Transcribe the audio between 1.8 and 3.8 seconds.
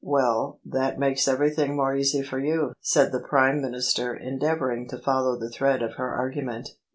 easy for you," said the Prime